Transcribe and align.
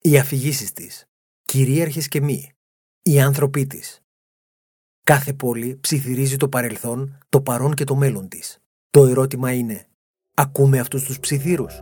οι 0.00 0.18
αφηγήσεις 0.18 0.72
της, 0.72 1.04
κυρίαρχες 1.44 2.08
και 2.08 2.20
μη, 2.20 2.52
οι 3.02 3.20
άνθρωποι 3.20 3.66
της. 3.66 4.00
Κάθε 5.04 5.32
πόλη 5.32 5.78
ψιθυρίζει 5.80 6.36
το 6.36 6.48
παρελθόν, 6.48 7.18
το 7.28 7.40
παρόν 7.40 7.74
και 7.74 7.84
το 7.84 7.94
μέλλον 7.94 8.28
της. 8.28 8.58
Το 8.90 9.06
ερώτημα 9.06 9.52
είναι, 9.52 9.86
ακούμε 10.34 10.78
αυτούς 10.78 11.02
τους 11.02 11.20
ψιθύρους; 11.20 11.80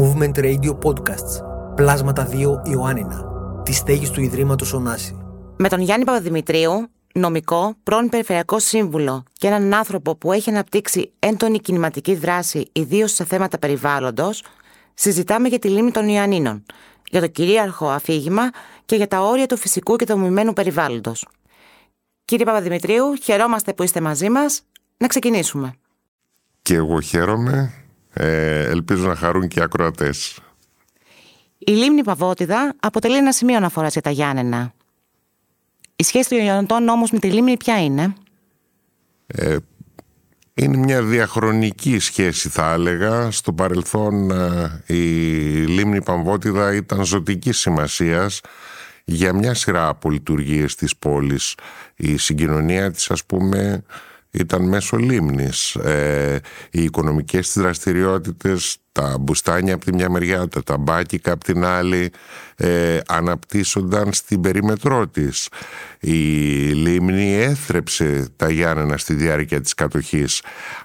Movement 0.00 0.34
Radio 0.34 0.78
Podcasts, 0.82 1.44
Πλάσματα 1.74 2.28
2 2.30 2.62
Ιωάννινα, 2.64 3.24
τη 3.62 3.72
στέγης 3.72 4.10
του 4.10 4.20
Ιδρύματος 4.20 4.72
Ωνάση. 4.72 5.16
Με 5.56 5.68
τον 5.68 5.80
Γιάννη 5.80 6.04
Παπαδημητρίου, 6.04 6.88
νομικό, 7.14 7.74
πρώην 7.82 8.08
Περιφερειακό 8.08 8.58
Σύμβουλο 8.58 9.22
και 9.32 9.46
έναν 9.46 9.74
άνθρωπο 9.74 10.16
που 10.16 10.32
έχει 10.32 10.50
αναπτύξει 10.50 11.12
έντονη 11.18 11.60
κινηματική 11.60 12.14
δράση, 12.14 12.68
ιδίως 12.72 13.12
σε 13.12 13.24
θέματα 13.24 13.58
περιβάλλοντος, 13.58 14.42
συζητάμε 14.94 15.48
για 15.48 15.58
τη 15.58 15.68
λίμνη 15.68 15.90
των 15.90 16.08
Ιωαννίνων, 16.08 16.64
για 17.10 17.20
το 17.20 17.26
κυρίαρχο 17.26 17.88
αφήγημα 17.88 18.50
και 18.84 18.96
για 18.96 19.08
τα 19.08 19.20
όρια 19.20 19.46
του 19.46 19.56
φυσικού 19.56 19.96
και 19.96 20.06
του 20.06 20.18
μοιημένου 20.18 20.52
περιβάλλοντος. 20.52 21.26
Κύριε 22.24 22.44
Παπαδημητρίου, 22.44 23.14
χαιρόμαστε 23.22 23.72
που 23.72 23.82
είστε 23.82 24.00
μαζί 24.00 24.30
μας. 24.30 24.62
Να 24.96 25.06
ξεκινήσουμε. 25.06 25.74
Και 26.62 26.74
εγώ 26.74 27.00
χαίρομαι. 27.00 27.74
Ε, 28.12 28.64
ελπίζω 28.64 29.06
να 29.08 29.14
χαρούν 29.14 29.48
και 29.48 29.58
οι 29.58 29.62
ακροατές. 29.62 30.38
Η 31.58 31.72
λίμνη 31.72 32.04
Παβότιδα 32.04 32.74
αποτελεί 32.80 33.16
ένα 33.16 33.32
σημείο 33.32 33.56
αναφοράς 33.56 33.92
για 33.92 34.02
τα 34.02 34.10
Γιάννενα. 34.10 34.72
Η 35.96 36.02
σχέση 36.04 36.28
των 36.28 36.38
Ιωαννητών 36.38 36.88
όμως 36.88 37.10
με 37.10 37.18
τη 37.18 37.30
λίμνη 37.30 37.56
ποια 37.56 37.84
είναι; 37.84 38.14
Ε, 39.26 39.56
είναι 40.54 40.76
μια 40.76 41.02
διαχρονική 41.02 41.98
σχέση 41.98 42.48
θα 42.48 42.72
έλεγα. 42.72 43.30
Στο 43.30 43.52
παρελθόν 43.52 44.30
ε, 44.30 44.82
η 44.86 45.00
λίμνη 45.66 46.02
Παμβότιδα 46.02 46.74
ήταν 46.74 47.04
ζωτική 47.04 47.52
σημασίας 47.52 48.40
για 49.04 49.32
μια 49.32 49.54
σειρά 49.54 49.88
από 49.88 50.10
λειτουργίες 50.10 50.74
της 50.74 50.96
πόλης. 50.96 51.54
Η 51.96 52.16
συγκοινωνία 52.16 52.90
της 52.90 53.10
ας 53.10 53.24
πούμε 53.24 53.82
ήταν 54.32 54.68
μέσω 54.68 54.96
λίμνης. 54.96 55.74
Ε, 55.74 56.40
οι 56.70 56.82
οικονομικές 56.82 57.52
της 57.52 57.62
δραστηριότητες, 57.62 58.76
τα 58.92 59.16
μπουστάνια 59.20 59.74
από 59.74 59.84
τη 59.84 59.94
μια 59.94 60.10
μεριά, 60.10 60.48
τα 60.48 60.62
ταμπάκικα 60.62 61.32
από 61.32 61.44
την 61.44 61.64
άλλη, 61.64 62.12
ε, 62.56 62.98
αναπτύσσονταν 63.08 64.12
στην 64.12 64.40
περίμετρό 64.40 65.08
της. 65.08 65.48
Η 66.00 66.18
λίμνη 66.72 67.34
έθρεψε 67.34 68.28
τα 68.36 68.50
Γιάννενα 68.50 68.96
στη 68.96 69.14
διάρκεια 69.14 69.60
της 69.60 69.74
κατοχής. 69.74 70.42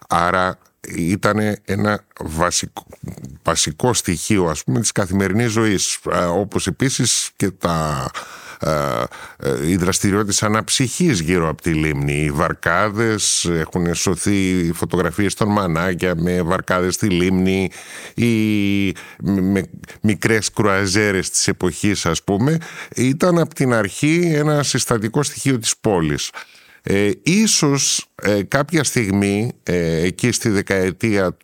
Άρα 0.07 0.59
ήταν 0.95 1.37
ένα 1.65 2.05
βασικό, 2.19 2.85
βασικό 3.43 3.93
στοιχείο 3.93 4.45
ας 4.45 4.63
πούμε 4.63 4.79
της 4.79 4.91
καθημερινής 4.91 5.51
ζωής 5.51 5.99
ε, 6.11 6.17
όπως 6.17 6.67
επίσης 6.67 7.31
και 7.35 7.51
τα 7.51 8.05
ε, 8.05 8.09
ε, 8.09 8.46
οι 9.65 9.75
δραστηριότητες 9.75 10.43
αναψυχής 10.43 11.19
γύρω 11.19 11.49
από 11.49 11.61
τη 11.61 11.73
λίμνη. 11.73 12.23
Οι 12.23 12.31
βαρκάδες 12.31 13.45
έχουν 13.45 13.95
σωθεί 13.95 14.71
φωτογραφίες 14.73 15.33
των 15.33 15.51
μανάκια 15.51 16.15
με 16.15 16.41
βαρκάδες 16.41 16.93
στη 16.93 17.09
λίμνη 17.09 17.69
ή 18.15 18.91
με 19.21 19.63
μικρές 20.01 20.51
κρουαζέρες 20.51 21.29
της 21.29 21.47
εποχής 21.47 22.05
ας 22.05 22.23
πούμε. 22.23 22.57
Ήταν 22.95 23.39
από 23.39 23.53
την 23.53 23.73
αρχή 23.73 24.31
ένα 24.35 24.63
συστατικό 24.63 25.23
στοιχείο 25.23 25.59
της 25.59 25.77
πόλης. 25.77 26.29
Ε, 26.89 27.11
ίσως 27.23 28.07
ε, 28.15 28.43
κάποια 28.43 28.83
στιγμή 28.83 29.51
ε, 29.63 30.01
εκεί 30.01 30.31
στη 30.31 30.49
δεκαετία 30.49 31.37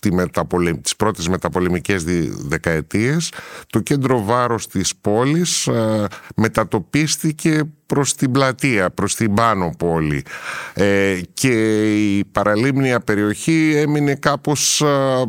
τη 0.00 0.12
μεταπολε... 0.12 0.72
τις 0.72 0.96
πρώτες 0.96 1.28
μεταπολεμικές 1.28 2.04
δεκαετίες 2.48 3.32
το 3.66 3.80
κέντρο 3.80 4.24
βάρος 4.24 4.66
της 4.66 4.96
πόλης 4.96 5.66
ε, 5.66 6.06
μετατοπίστηκε 6.36 7.62
προς 7.86 8.14
την 8.14 8.30
πλατεία, 8.32 8.90
προς 8.90 9.14
την 9.14 9.34
πάνω 9.34 9.74
πόλη 9.78 10.24
ε, 10.74 11.20
και 11.34 11.82
η 12.16 12.24
παραλίμνια 12.24 13.00
περιοχή 13.00 13.72
έμεινε 13.76 14.14
κάπως 14.14 14.80
ε, 14.80 15.24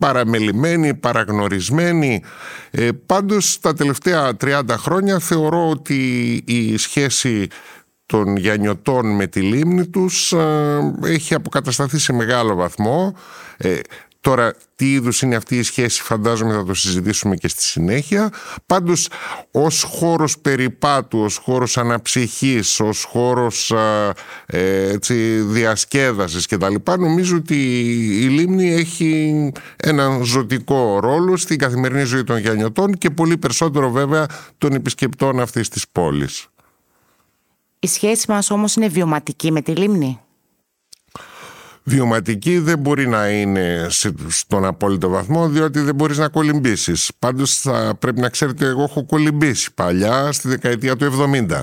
παραμελημένη, 0.00 0.94
παραγνωρισμένη. 0.94 2.22
Ε, 2.70 2.88
πάντως 3.06 3.58
τα 3.60 3.74
τελευταία 3.74 4.36
30 4.40 4.62
χρόνια 4.68 5.18
θεωρώ 5.18 5.68
ότι 5.68 6.32
η 6.46 6.76
σχέση 6.76 7.48
των 8.10 8.36
Γιαννιωτών 8.36 9.14
με 9.14 9.26
τη 9.26 9.40
λίμνη 9.40 9.86
τους 9.86 10.34
έχει 11.04 11.34
αποκατασταθεί 11.34 11.98
σε 11.98 12.12
μεγάλο 12.12 12.54
βαθμό. 12.54 13.14
Ε, 13.56 13.78
τώρα 14.20 14.54
τι 14.76 14.92
είδους 14.92 15.22
είναι 15.22 15.36
αυτή 15.36 15.58
η 15.58 15.62
σχέση 15.62 16.02
φαντάζομαι 16.02 16.54
θα 16.54 16.64
το 16.64 16.74
συζητήσουμε 16.74 17.36
και 17.36 17.48
στη 17.48 17.62
συνέχεια. 17.62 18.30
Πάντως 18.66 19.08
ως 19.50 19.82
χώρος 19.82 20.38
περιπάτου, 20.38 21.18
ως 21.18 21.36
χώρος 21.36 21.78
αναψυχής, 21.78 22.80
ως 22.80 23.04
χώρος 23.04 23.70
ε, 24.46 24.90
έτσι, 24.92 25.14
διασκέδασης 25.40 26.46
και 26.46 26.56
τα 26.56 26.70
λοιπά 26.70 26.96
νομίζω 26.96 27.36
ότι 27.36 27.56
η 28.22 28.28
λίμνη 28.28 28.72
έχει 28.74 29.52
έναν 29.76 30.22
ζωτικό 30.22 31.00
ρόλο 31.00 31.36
στην 31.36 31.58
καθημερινή 31.58 32.04
ζωή 32.04 32.24
των 32.24 32.38
Γιαννιωτών 32.38 32.92
και 32.92 33.10
πολύ 33.10 33.36
περισσότερο 33.36 33.90
βέβαια 33.90 34.26
των 34.58 34.72
επισκεπτών 34.72 35.40
αυτής 35.40 35.68
της 35.68 35.84
πόλης. 35.92 36.48
Η 37.82 37.86
σχέση 37.86 38.30
μας 38.30 38.50
όμως 38.50 38.74
είναι 38.74 38.88
βιωματική 38.88 39.52
με 39.52 39.62
τη 39.62 39.72
λίμνη. 39.72 40.20
Βιωματική 41.82 42.58
δεν 42.58 42.78
μπορεί 42.78 43.08
να 43.08 43.28
είναι 43.28 43.86
στον 44.28 44.64
απόλυτο 44.64 45.08
βαθμό 45.08 45.48
διότι 45.48 45.80
δεν 45.80 45.94
μπορείς 45.94 46.18
να 46.18 46.28
κολυμπήσεις. 46.28 47.10
Πάντως 47.18 47.56
θα 47.56 47.94
πρέπει 47.98 48.20
να 48.20 48.28
ξέρετε 48.28 48.66
εγώ 48.66 48.82
έχω 48.82 49.04
κολυμπήσει 49.04 49.74
παλιά 49.74 50.32
στη 50.32 50.48
δεκαετία 50.48 50.96
του 50.96 51.04
70. 51.48 51.60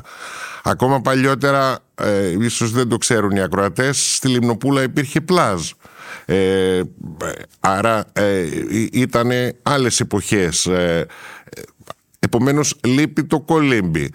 Ακόμα 0.63 1.01
παλιότερα, 1.01 1.79
ε, 1.95 2.29
ίσως 2.39 2.71
δεν 2.71 2.89
το 2.89 2.97
ξέρουν 2.97 3.31
οι 3.31 3.41
ακροατές, 3.41 4.15
στη 4.15 4.27
Λιμνοπούλα 4.27 4.83
υπήρχε 4.83 5.21
πλάζ. 5.21 5.71
Ε, 6.25 6.81
άρα 7.59 8.05
ε, 8.13 8.45
ήταν 8.91 9.31
άλλες 9.63 9.99
εποχές. 9.99 10.65
Ε, 10.65 11.05
επομένως 12.19 12.79
λείπει 12.83 13.23
το 13.23 13.39
κολύμπι. 13.39 14.11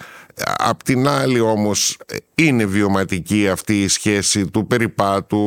Απ' 0.56 0.82
την 0.82 1.08
άλλη 1.08 1.40
όμως 1.40 1.96
είναι 2.34 2.64
βιωματική 2.64 3.48
αυτή 3.48 3.82
η 3.82 3.88
σχέση 3.88 4.50
του 4.50 4.66
περιπάτου. 4.66 5.40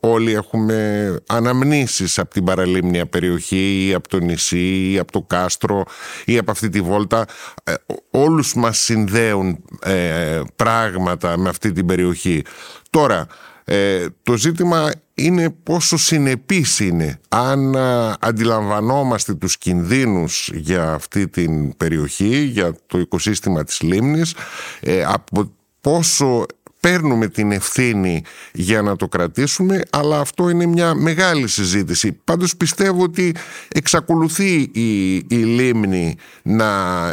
Όλοι 0.00 0.32
έχουμε 0.32 1.16
αναμνήσεις 1.26 2.18
από 2.18 2.30
την 2.30 2.44
παραλίμνια 2.44 3.06
περιοχή 3.06 3.86
ή 3.88 3.94
από 3.94 4.08
το 4.08 4.18
νησί 4.18 4.90
ή 4.90 4.98
από 4.98 5.12
το 5.12 5.22
κάστρο 5.22 5.84
ή 6.24 6.38
από 6.38 6.50
αυτή 6.50 6.68
τη 6.68 6.80
βόλτα. 6.80 7.26
Ε, 7.64 7.74
όλους 8.10 8.54
μας 8.54 8.78
συνδέουν 8.78 9.64
ε, 9.82 10.40
πράγματα 10.56 11.38
με 11.38 11.48
αυτή 11.48 11.72
την 11.72 11.86
περιοχή. 11.86 12.42
Τώρα 12.90 13.26
ε, 13.68 14.06
το 14.22 14.36
ζήτημα 14.36 14.90
είναι 15.14 15.50
πόσο 15.50 15.96
συνεπής 15.96 16.80
είναι 16.80 17.20
αν 17.28 17.76
αντιλαμβανόμαστε 18.20 19.34
τους 19.34 19.58
κινδύνους 19.58 20.50
για 20.54 20.92
αυτή 20.92 21.28
την 21.28 21.76
περιοχή, 21.76 22.36
για 22.36 22.76
το 22.86 22.98
οικοσύστημα 22.98 23.64
της 23.64 23.80
λίμνης, 23.80 24.34
ε, 24.80 25.04
από 25.04 25.52
πόσο 25.80 26.46
παίρνουμε 26.80 27.28
την 27.28 27.52
ευθύνη 27.52 28.22
για 28.52 28.82
να 28.82 28.96
το 28.96 29.08
κρατήσουμε, 29.08 29.82
αλλά 29.90 30.20
αυτό 30.20 30.48
είναι 30.48 30.66
μια 30.66 30.94
μεγάλη 30.94 31.48
συζήτηση. 31.48 32.12
Πάντως 32.24 32.56
πιστεύω 32.56 33.02
ότι 33.02 33.34
εξακολουθεί 33.68 34.70
η, 34.72 35.14
η 35.14 35.36
λίμνη 35.36 36.16
να 36.42 36.66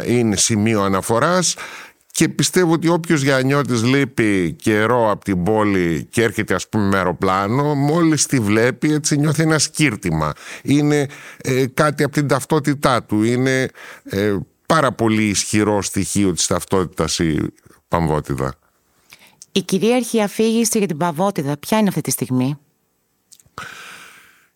είναι 0.06 0.36
σημείο 0.36 0.82
αναφοράς 0.82 1.54
και 2.14 2.28
πιστεύω 2.28 2.72
ότι 2.72 2.88
όποιος 2.88 3.22
Γιαννιώτης 3.22 3.82
λείπει 3.82 4.52
καιρό 4.52 5.10
από 5.10 5.24
την 5.24 5.42
πόλη 5.42 6.06
και 6.10 6.22
έρχεται 6.22 6.54
ας 6.54 6.68
πούμε 6.68 6.84
με 6.84 6.96
αεροπλάνο 6.96 7.74
μόλις 7.74 8.26
τη 8.26 8.38
βλέπει 8.38 8.92
έτσι 8.92 9.16
νιώθει 9.16 9.42
ένα 9.42 9.58
σκύρτημα. 9.58 10.32
Είναι 10.62 11.06
ε, 11.36 11.66
κάτι 11.66 12.02
από 12.02 12.12
την 12.12 12.28
ταυτότητά 12.28 13.02
του. 13.02 13.22
Είναι 13.22 13.68
ε, 14.04 14.36
πάρα 14.66 14.92
πολύ 14.92 15.22
ισχυρό 15.22 15.82
στοιχείο 15.82 16.32
της 16.32 16.46
ταυτότητας 16.46 17.18
η 17.18 17.52
Παμβότιδα. 17.88 18.54
Η 19.52 19.62
κυρίαρχη 19.62 20.20
αφήγηση 20.22 20.78
για 20.78 20.86
την 20.86 20.96
Παμβότιδα 20.96 21.56
ποια 21.56 21.78
είναι 21.78 21.88
αυτή 21.88 22.00
τη 22.00 22.10
στιγμή; 22.10 22.58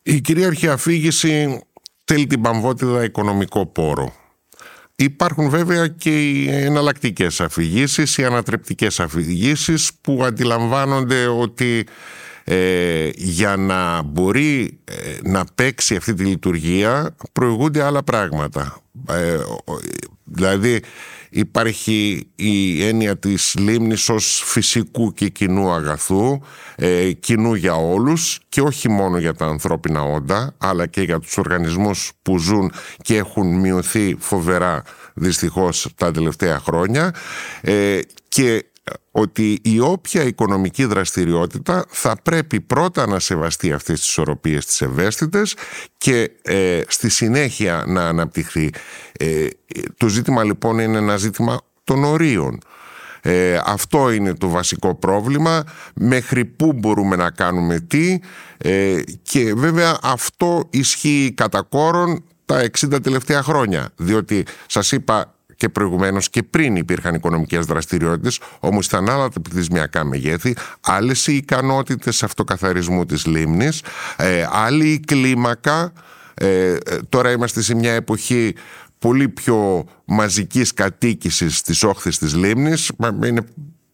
Η 0.03 0.21
κυρίαρχη 0.21 0.69
αφήγηση 0.69 1.63
θέλει 2.05 2.27
την 2.27 2.41
Παμβότιδα 2.41 3.05
οικονομικό 3.05 3.67
πόρο. 3.67 4.28
Υπάρχουν 5.01 5.49
βέβαια 5.49 5.89
και 5.89 6.31
οι 6.31 6.49
εναλλακτικές 6.49 7.41
αφηγήσεις, 7.41 8.17
οι 8.19 8.25
ανατρεπτικές 8.25 9.01
αφηγήσεις 9.01 9.91
που 10.01 10.25
αντιλαμβάνονται 10.25 11.27
ότι 11.27 11.87
ε, 12.45 13.11
για 13.15 13.57
να 13.57 14.03
μπορεί 14.03 14.81
ε, 14.85 14.95
να 15.23 15.45
παίξει 15.55 15.97
αυτή 15.97 16.15
τη 16.15 16.25
λειτουργία 16.25 17.17
προηγούνται 17.33 17.83
άλλα 17.83 18.03
πράγματα. 18.03 18.83
Ε, 19.09 19.39
δηλαδή 20.25 20.83
υπάρχει 21.39 22.29
η 22.35 22.85
έννοια 22.87 23.19
της 23.19 23.55
λίμνης 23.59 24.09
ως 24.09 24.43
φυσικού 24.45 25.13
και 25.13 25.29
κοινού 25.29 25.71
αγαθού, 25.71 26.41
ε, 26.77 27.13
κοινού 27.13 27.55
για 27.55 27.75
όλους 27.75 28.41
και 28.49 28.61
όχι 28.61 28.89
μόνο 28.89 29.19
για 29.19 29.35
τα 29.35 29.47
ανθρώπινα 29.47 30.03
όντα, 30.03 30.55
αλλά 30.59 30.87
και 30.87 31.01
για 31.03 31.19
τους 31.19 31.39
οργανισμούς 31.39 32.13
που 32.23 32.39
ζουν 32.39 32.73
και 33.03 33.17
έχουν 33.17 33.61
μειωθεί 33.61 34.17
φοβερά 34.19 34.83
δυστυχώς 35.15 35.89
τα 35.97 36.11
τελευταία 36.11 36.59
χρόνια. 36.59 37.15
Ε, 37.61 37.99
και 38.29 38.65
ότι 39.11 39.59
η 39.63 39.81
όποια 39.81 40.23
οικονομική 40.23 40.85
δραστηριότητα 40.85 41.85
θα 41.89 42.17
πρέπει 42.23 42.61
πρώτα 42.61 43.07
να 43.07 43.19
σεβαστεί 43.19 43.73
αυτές 43.73 43.99
τις 43.99 44.09
ισορροπίες 44.09 44.67
τις 44.67 44.81
ευαίσθητες 44.81 45.57
και 45.99 46.31
ε, 46.43 46.81
στη 46.89 47.09
συνέχεια 47.09 47.85
να 47.87 48.09
αναπτυχθεί. 48.09 48.71
Ε, 49.19 49.47
το 49.97 50.09
ζήτημα 50.09 50.45
λοιπόν 50.45 50.79
είναι 50.79 50.99
ένα 50.99 51.17
ζήτημα 51.17 51.61
των 51.85 52.05
ορίων. 52.05 52.59
Ε, 53.23 53.61
αυτό 53.65 54.11
είναι 54.11 54.35
το 54.35 54.49
βασικό 54.49 54.95
πρόβλημα, 54.95 55.65
μέχρι 55.95 56.45
πού 56.45 56.73
μπορούμε 56.73 57.17
να 57.17 57.31
κάνουμε 57.31 57.81
τι 57.81 58.19
ε, 58.59 59.01
και 59.23 59.55
βέβαια 59.55 59.99
αυτό 60.03 60.69
ισχύει 60.71 61.33
κατά 61.37 61.63
κόρον 61.63 62.25
τα 62.45 62.71
60 62.79 63.03
τελευταία 63.03 63.43
χρόνια, 63.43 63.91
διότι 63.97 64.47
σας 64.67 64.93
είπα 64.93 65.38
και 65.59 65.69
προηγουμένως 65.69 66.31
και 66.31 66.43
πριν 66.43 66.77
υπήρχαν 66.77 67.15
οικονομικές 67.15 67.67
δραστηριότητες, 67.67 68.41
όμως 68.59 68.87
ήταν 68.87 69.09
άλλα 69.09 69.29
τα 69.29 69.41
πληθυσμιακά 69.41 70.05
μεγέθη, 70.05 70.57
άλλες 70.81 71.27
οι 71.27 71.35
ικανότητες 71.37 72.23
αυτοκαθαρισμού 72.23 73.07
της 73.07 73.27
λίμνης, 73.27 73.83
ε, 74.17 74.47
άλλη 74.51 74.89
η 74.89 75.01
κλίμακα, 75.01 75.93
ε, 76.35 76.77
τώρα 77.09 77.31
είμαστε 77.31 77.63
σε 77.63 77.75
μια 77.75 77.93
εποχή 77.93 78.55
πολύ 78.99 79.29
πιο 79.29 79.85
μαζικής 80.05 80.75
κατοίκησης 80.75 81.57
στις 81.57 81.83
όχθες 81.83 82.19
της 82.19 82.35
λίμνης, 82.35 82.91
είναι 83.25 83.45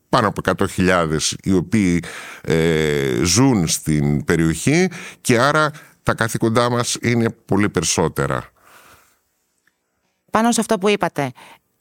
πάνω 0.08 0.28
από 0.28 0.40
100.000 0.40 1.34
οι 1.42 1.52
οποίοι 1.52 2.02
ε, 2.42 3.20
ζουν 3.22 3.68
στην 3.68 4.24
περιοχή 4.24 4.88
και 5.20 5.38
άρα 5.38 5.70
τα 6.02 6.14
καθήκοντά 6.14 6.70
μας 6.70 6.96
είναι 7.00 7.30
πολύ 7.44 7.68
περισσότερα 7.68 8.52
πάνω 10.34 10.52
σε 10.52 10.60
αυτό 10.60 10.78
που 10.78 10.88
είπατε, 10.88 11.32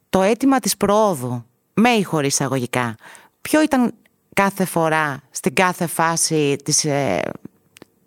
το 0.10 0.22
αίτημα 0.22 0.60
της 0.60 0.78
προόδου, 0.78 1.46
με 1.74 1.90
ή 1.90 2.04
χωρίς 2.04 2.34
εισαγωγικά, 2.34 2.96
ποιο 3.42 3.62
ήταν 3.62 3.94
κάθε 4.34 4.66
φορά, 4.66 5.22
στην 5.32 5.54
κάθε 5.54 5.88
φάση 5.88 6.56
της, 6.64 6.86
ε, 6.86 7.22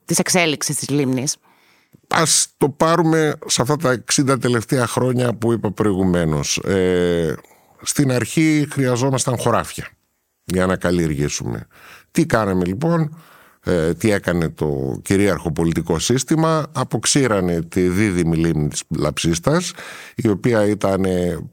της 0.05 0.19
εξέλιξης 0.19 0.77
της 0.77 0.89
λίμνης; 0.89 1.37
Ας 2.09 2.49
το 2.57 2.69
πάρουμε 2.69 3.35
σε 3.47 3.63
αυτά 3.63 3.77
τα 3.77 4.03
60 4.13 4.39
τελευταία 4.41 4.87
χρόνια 4.87 5.35
που 5.35 5.53
είπα 5.53 5.71
προηγουμένως. 5.71 6.57
Ε, 6.57 7.35
στην 7.83 8.13
αρχή 8.13 8.67
χρειαζόμασταν 8.71 9.39
χωράφια 9.39 9.89
για 10.45 10.67
να 10.67 10.77
καλλιεργήσουμε. 10.77 11.67
Τι 12.11 12.27
κάναμε 12.27 12.65
λοιπόν, 12.65 13.19
ε, 13.69 13.95
τι 13.95 14.11
έκανε 14.11 14.49
το 14.49 15.01
κυρίαρχο 15.03 15.53
πολιτικό 15.53 15.99
σύστημα 15.99 16.67
αποξήρανε 16.73 17.63
τη 17.63 17.89
δίδυμη 17.89 18.37
λίμνη 18.37 18.69
της 18.69 18.83
Λαψίστας 18.99 19.73
η 20.15 20.29
οποία 20.29 20.67
ήταν 20.67 21.05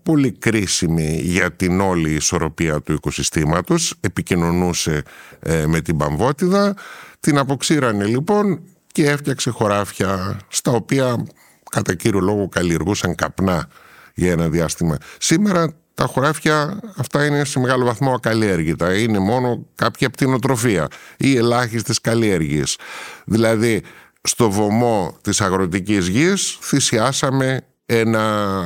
πολύ 0.04 0.32
κρίσιμη 0.32 1.20
για 1.24 1.52
την 1.52 1.82
όλη 1.82 2.12
ισορροπία 2.12 2.82
του 2.82 2.94
οικοσυστήματος 2.94 3.96
επικοινωνούσε 4.00 5.04
ε, 5.40 5.66
με 5.66 5.82
την 5.82 5.98
Παμβότιδα 5.98 6.76
την 7.20 7.38
αποξήρανε 7.38 8.06
λοιπόν 8.06 8.60
και 8.92 9.10
έφτιαξε 9.10 9.50
χωράφια 9.50 10.40
στα 10.48 10.72
οποία 10.72 11.26
κατά 11.72 11.94
κύριο 11.94 12.20
λόγο 12.20 12.50
καλλιεργούσαν 12.50 13.16
καπνά 13.16 13.68
για 14.14 14.32
ένα 14.32 14.50
διάστημα. 14.50 14.98
Σήμερα 15.18 15.74
τα 15.94 16.06
χωράφια 16.06 16.80
αυτά 16.98 17.26
είναι 17.26 17.46
σε 17.46 17.60
μεγάλο 17.60 17.86
βαθμό 17.86 18.14
ακαλλιέργητα. 18.14 18.98
Είναι 18.98 19.20
μόνο 19.20 19.66
κάποια 19.76 20.10
πτυνοτροφία 20.10 20.88
ή 21.18 21.36
ελάχιστες 21.36 22.02
καλλιέργειες. 22.02 22.78
Δηλαδή, 23.26 23.82
στο 24.22 24.52
βωμό 24.52 25.18
της 25.22 25.42
αγροτικής 25.42 26.08
γης 26.08 26.58
θυσιάσαμε 26.62 27.68
ένα 27.86 28.64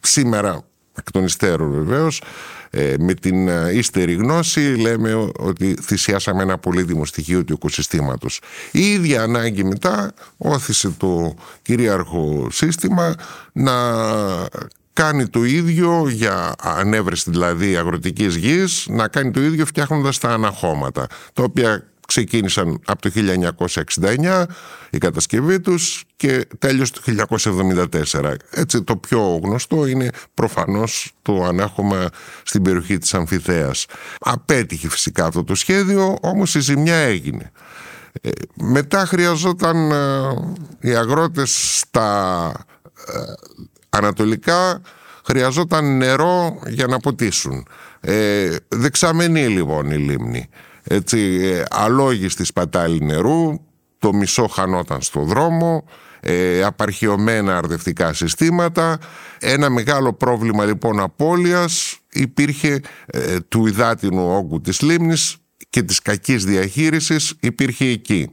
σήμερα 0.00 0.64
εκ 0.94 1.10
των 1.10 1.24
υστέρων 1.24 1.72
βεβαίως 1.72 2.22
ε, 2.70 2.94
με 2.98 3.14
την 3.14 3.48
ύστερη 3.72 4.12
γνώση 4.12 4.60
λέμε 4.60 5.30
ότι 5.38 5.76
θυσιάσαμε 5.82 6.42
ένα 6.42 6.58
πολύτιμο 6.58 7.04
στοιχείο 7.04 7.44
του 7.44 7.52
οικοσυστήματος. 7.52 8.40
Η 8.70 8.92
ίδια 8.92 9.22
ανάγκη 9.22 9.64
μετά 9.64 10.12
όθησε 10.36 10.94
το 10.96 11.34
κυρίαρχο 11.62 12.48
σύστημα 12.50 13.14
να 13.52 13.74
κάνει 14.94 15.28
το 15.28 15.44
ίδιο 15.44 16.08
για 16.08 16.54
ανέβρεση 16.58 17.30
δηλαδή 17.30 17.76
αγροτικής 17.76 18.36
γης, 18.36 18.86
να 18.88 19.08
κάνει 19.08 19.30
το 19.30 19.40
ίδιο 19.40 19.66
φτιάχνοντας 19.66 20.18
τα 20.18 20.30
αναχώματα, 20.30 21.06
τα 21.32 21.42
οποία 21.42 21.88
ξεκίνησαν 22.06 22.80
από 22.84 23.02
το 23.02 23.10
1969 24.00 24.44
η 24.90 24.98
κατασκευή 24.98 25.60
τους 25.60 26.04
και 26.16 26.46
τέλειωσε 26.58 26.92
το 26.92 27.26
1974. 28.12 28.34
Έτσι 28.50 28.82
το 28.82 28.96
πιο 28.96 29.40
γνωστό 29.42 29.86
είναι 29.86 30.10
προφανώς 30.34 31.12
το 31.22 31.44
ανάχωμα 31.44 32.08
στην 32.42 32.62
περιοχή 32.62 32.98
της 32.98 33.14
Αμφιθέας. 33.14 33.86
Απέτυχε 34.18 34.88
φυσικά 34.88 35.26
αυτό 35.26 35.44
το 35.44 35.54
σχέδιο, 35.54 36.16
όμως 36.20 36.54
η 36.54 36.60
ζημιά 36.60 36.96
έγινε. 36.96 37.52
Ε, 38.20 38.30
μετά 38.54 39.06
χρειαζόταν 39.06 39.90
ε, 39.90 40.88
οι 40.88 40.94
αγρότες 40.94 41.78
στα 41.78 42.52
ε, 43.06 43.20
ανατολικά 43.96 44.80
χρειαζόταν 45.24 45.96
νερό 45.96 46.58
για 46.66 46.86
να 46.86 46.98
ποτίσουν. 46.98 47.66
Ε, 48.00 48.56
δεξαμενή 48.68 49.48
λοιπόν 49.48 49.90
η 49.90 49.96
λίμνη. 49.96 50.48
Έτσι, 50.82 51.18
ε, 51.42 51.62
αλόγιστη 51.70 52.44
σπατάλη 52.44 53.00
νερού, 53.04 53.60
το 53.98 54.12
μισό 54.12 54.46
χανόταν 54.46 55.02
στο 55.02 55.20
δρόμο, 55.20 55.84
ε, 56.20 56.62
απαρχιωμένα 56.62 57.56
αρδευτικά 57.56 58.12
συστήματα. 58.12 58.98
Ένα 59.38 59.70
μεγάλο 59.70 60.12
πρόβλημα 60.12 60.64
λοιπόν 60.64 61.00
απώλειας 61.00 61.98
υπήρχε 62.10 62.80
ε, 63.06 63.36
του 63.48 63.66
υδάτινου 63.66 64.36
όγκου 64.36 64.60
της 64.60 64.80
λίμνης 64.80 65.36
και 65.70 65.82
της 65.82 66.00
κακής 66.02 66.44
διαχείρισης 66.44 67.34
υπήρχε 67.40 67.84
εκεί. 67.84 68.30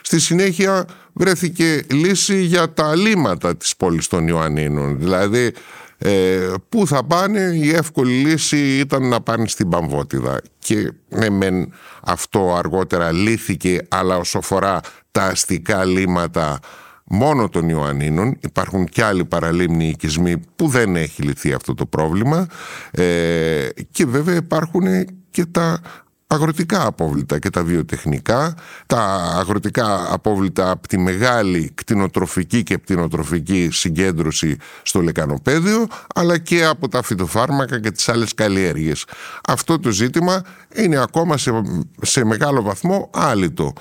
Στη 0.00 0.20
συνέχεια 0.20 0.84
βρέθηκε 1.14 1.82
λύση 1.90 2.40
για 2.40 2.72
τα 2.72 2.90
αλήματα 2.90 3.56
της 3.56 3.76
πόλης 3.76 4.06
των 4.06 4.28
Ιωαννίνων. 4.28 4.98
Δηλαδή, 4.98 5.52
ε, 5.98 6.54
πού 6.68 6.86
θα 6.86 7.04
πάνε, 7.04 7.40
η 7.40 7.70
εύκολη 7.70 8.12
λύση 8.12 8.78
ήταν 8.78 9.08
να 9.08 9.20
πάνε 9.20 9.48
στην 9.48 9.68
Παμβότιδα. 9.68 10.40
Και 10.58 10.92
ναι, 11.08 11.30
μεν 11.30 11.72
αυτό 12.02 12.54
αργότερα 12.56 13.12
λύθηκε, 13.12 13.86
αλλά 13.88 14.16
όσο 14.16 14.38
αφορά 14.38 14.80
τα 15.10 15.22
αστικά 15.22 15.84
λύματα 15.84 16.58
μόνο 17.04 17.48
των 17.48 17.68
Ιωαννίνων, 17.68 18.36
υπάρχουν 18.40 18.86
και 18.86 19.04
άλλοι 19.04 19.24
παραλίμνοι 19.24 19.88
οικισμοί 19.88 20.42
που 20.56 20.68
δεν 20.68 20.96
έχει 20.96 21.22
λυθεί 21.22 21.52
αυτό 21.52 21.74
το 21.74 21.86
πρόβλημα 21.86 22.46
ε, 22.90 23.68
και 23.90 24.06
βέβαια 24.06 24.34
υπάρχουν 24.34 24.86
και 25.30 25.44
τα 25.44 25.80
αγροτικά 26.26 26.86
απόβλητα 26.86 27.38
και 27.38 27.50
τα 27.50 27.62
βιοτεχνικά, 27.62 28.54
τα 28.86 29.00
αγροτικά 29.38 30.12
απόβλητα 30.12 30.70
από 30.70 30.88
τη 30.88 30.98
μεγάλη 30.98 31.70
κτηνοτροφική 31.74 32.62
και 32.62 32.78
πτηνοτροφική 32.78 33.68
συγκέντρωση 33.72 34.56
στο 34.82 35.00
λεκανοπέδιο, 35.00 35.86
αλλά 36.14 36.38
και 36.38 36.64
από 36.64 36.88
τα 36.88 37.02
φυτοφάρμακα 37.02 37.80
και 37.80 37.90
τις 37.90 38.08
άλλες 38.08 38.34
καλλιέργειες. 38.34 39.04
Αυτό 39.48 39.78
το 39.78 39.90
ζήτημα 39.90 40.42
είναι 40.74 41.02
ακόμα 41.02 41.36
σε, 41.38 41.62
σε 42.02 42.24
μεγάλο 42.24 42.62
βαθμό 42.62 43.10
άλυτο. 43.14 43.72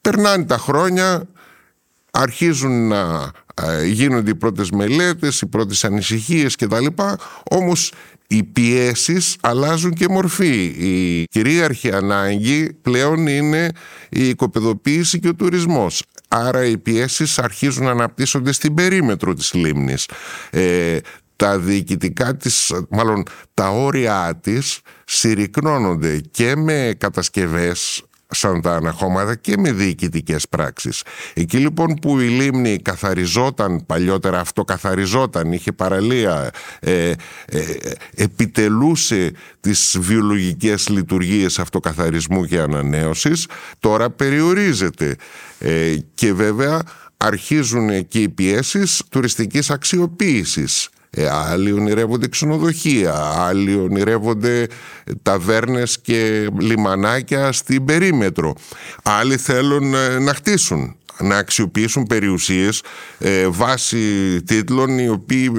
Περνάνε 0.00 0.44
τα 0.44 0.58
χρόνια, 0.58 1.22
αρχίζουν 2.10 2.88
να 2.88 3.30
ε, 3.62 3.86
γίνονται 3.86 4.30
οι 4.30 4.34
πρώτες 4.34 4.70
μελέτες, 4.70 5.40
οι 5.40 5.46
πρώτες 5.46 5.84
ανησυχίες 5.84 6.56
κτλ. 6.56 6.86
Όμως 7.50 7.92
οι 8.28 8.42
πιέσεις 8.42 9.36
αλλάζουν 9.40 9.92
και 9.92 10.08
μορφή. 10.08 10.64
Η 10.64 11.24
κυρίαρχη 11.24 11.92
ανάγκη 11.92 12.72
πλέον 12.82 13.26
είναι 13.26 13.70
η 14.08 14.28
οικοπεδοποίηση 14.28 15.18
και 15.18 15.28
ο 15.28 15.34
τουρισμός. 15.34 16.02
Άρα 16.28 16.64
οι 16.64 16.78
πιέσεις 16.78 17.38
αρχίζουν 17.38 17.84
να 17.84 17.90
αναπτύσσονται 17.90 18.52
στην 18.52 18.74
περίμετρο 18.74 19.34
της 19.34 19.54
λίμνης. 19.54 20.08
Ε, 20.50 20.98
τα 21.36 21.58
διοικητικά 21.58 22.36
της, 22.36 22.72
μάλλον 22.88 23.22
τα 23.54 23.70
όρια 23.70 24.38
της 24.42 24.80
συρρυκνώνονται 25.04 26.20
και 26.30 26.56
με 26.56 26.94
κατασκευές 26.98 28.02
σαν 28.28 28.60
τα 28.60 28.76
αναχώματα 28.76 29.34
και 29.34 29.56
με 29.58 29.72
διοικητικές 29.72 30.48
πράξεις. 30.48 31.02
Εκεί 31.34 31.56
λοιπόν 31.56 31.94
που 31.94 32.20
η 32.20 32.28
λίμνη 32.28 32.78
καθαριζόταν 32.78 33.86
παλιότερα, 33.86 34.40
αυτοκαθαριζόταν, 34.40 35.52
είχε 35.52 35.72
παραλία, 35.72 36.50
ε, 36.80 37.10
ε, 37.10 37.14
επιτελούσε 38.14 39.32
τις 39.60 39.96
βιολογικές 40.00 40.88
λειτουργίες 40.88 41.58
αυτοκαθαρισμού 41.58 42.44
και 42.44 42.58
ανανέωσης, 42.58 43.46
τώρα 43.78 44.10
περιορίζεται. 44.10 45.16
Ε, 45.58 45.94
και 46.14 46.32
βέβαια 46.32 46.82
αρχίζουν 47.16 47.88
εκεί 47.88 48.20
οι 48.20 48.28
πιέσεις 48.28 49.02
τουριστικής 49.08 49.70
αξιοποίησης 49.70 50.88
ε, 51.18 51.28
άλλοι 51.28 51.72
ονειρεύονται 51.72 52.28
ξενοδοχεία, 52.28 53.14
άλλοι 53.36 53.74
ονειρεύονται 53.74 54.66
ταβέρνες 55.22 55.98
και 55.98 56.48
λιμανάκια 56.58 57.52
στην 57.52 57.84
περίμετρο. 57.84 58.54
Άλλοι 59.02 59.36
θέλουν 59.36 59.94
ε, 59.94 60.18
να 60.18 60.34
χτίσουν 60.34 60.96
να 61.18 61.36
αξιοποιήσουν 61.36 62.06
περιουσίες 62.06 62.82
ε, 63.18 63.48
βάσει 63.48 64.42
τίτλων 64.42 64.98
οι 64.98 65.08
οποίοι 65.08 65.52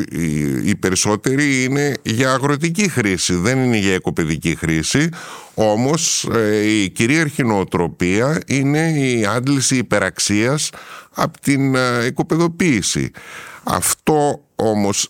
οι 0.63 0.75
περισσότεροι 0.75 1.63
είναι 1.63 1.93
για 2.01 2.31
αγροτική 2.31 2.89
χρήση, 2.89 3.33
δεν 3.33 3.57
είναι 3.57 3.77
για 3.77 3.93
οικοπαιδική 3.93 4.55
χρήση 4.55 5.09
όμως 5.53 6.29
η 6.65 6.89
κυρίαρχη 6.89 7.43
νοοτροπία 7.43 8.41
είναι 8.47 8.89
η 8.89 9.25
άντληση 9.25 9.75
υπεραξίας 9.75 10.69
από 11.13 11.39
την 11.41 11.75
οικοπεδοποίηση. 12.07 13.11
Αυτό 13.63 14.41
όμως 14.55 15.09